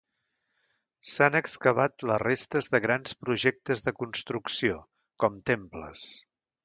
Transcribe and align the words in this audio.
S'han 1.09 1.35
excavat 1.39 2.05
les 2.11 2.23
restes 2.23 2.71
de 2.75 2.81
grans 2.87 3.15
projectes 3.27 3.85
de 3.89 3.93
construcció, 4.01 4.81
com 5.25 5.39
temples. 5.51 6.09